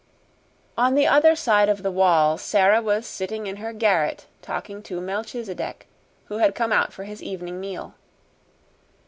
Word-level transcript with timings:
On 0.79 0.95
the 0.95 1.05
other 1.05 1.35
side 1.35 1.69
of 1.69 1.83
the 1.83 1.91
wall 1.91 2.35
Sara 2.35 2.81
was 2.81 3.05
sitting 3.05 3.45
in 3.45 3.57
her 3.57 3.71
garret 3.71 4.25
talking 4.41 4.81
to 4.81 4.99
Melchisedec, 4.99 5.85
who 6.25 6.39
had 6.39 6.55
come 6.55 6.73
out 6.73 6.91
for 6.91 7.03
his 7.03 7.21
evening 7.21 7.59
meal. 7.59 7.93